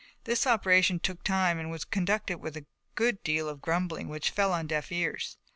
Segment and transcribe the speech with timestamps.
[0.23, 2.65] This operation took time and was conducted with a
[2.95, 5.37] good deal of grumbling which fell on deaf ears.